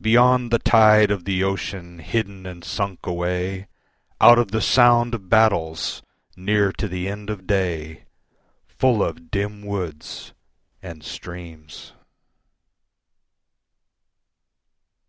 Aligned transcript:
Beyond 0.00 0.50
the 0.50 0.58
tide 0.58 1.12
of 1.12 1.24
the 1.24 1.44
ocean, 1.44 2.00
hidden 2.00 2.46
and 2.46 2.64
sunk 2.64 3.06
away, 3.06 3.68
Out 4.20 4.36
of 4.36 4.50
the 4.50 4.60
sound 4.60 5.14
of 5.14 5.28
battles, 5.28 6.02
near 6.36 6.72
to 6.72 6.88
the 6.88 7.06
end 7.08 7.30
of 7.30 7.46
day, 7.46 8.02
Full 8.66 9.04
of 9.04 9.30
dim 9.30 9.62
woods 9.64 10.32
and 10.82 11.04
streams. 11.04 11.92